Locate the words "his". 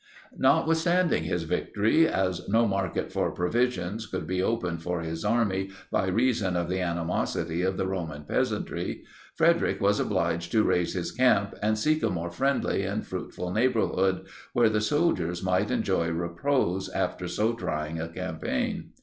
1.25-1.43, 5.01-5.23, 10.95-11.11